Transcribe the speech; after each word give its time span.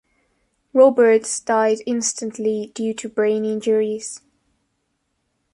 Roberts 0.73 1.39
died 1.41 1.77
instantly 1.85 2.71
due 2.73 2.91
to 2.95 3.07
brain 3.07 3.45
injuries. 3.45 4.19